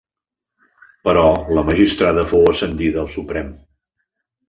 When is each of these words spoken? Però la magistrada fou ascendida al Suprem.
Però 1.09 1.27
la 1.59 1.65
magistrada 1.69 2.25
fou 2.33 2.51
ascendida 2.55 3.03
al 3.07 3.15
Suprem. 3.21 3.57